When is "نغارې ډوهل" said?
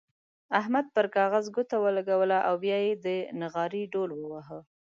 3.39-4.11